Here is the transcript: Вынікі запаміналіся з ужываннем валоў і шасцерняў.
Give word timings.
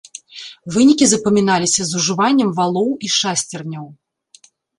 Вынікі 0.75 1.05
запаміналіся 1.11 1.81
з 1.89 1.99
ужываннем 1.99 2.49
валоў 2.61 2.89
і 3.09 3.11
шасцерняў. 3.19 3.85